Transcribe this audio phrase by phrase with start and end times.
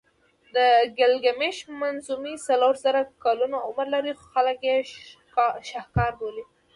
[0.55, 0.57] د
[0.97, 4.77] ګیلګمېش منظومې څلور زره کلونه عمر لري خو خلک یې
[5.69, 6.43] شهکار بولي.